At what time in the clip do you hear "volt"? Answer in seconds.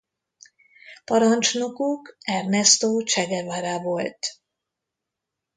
3.81-4.27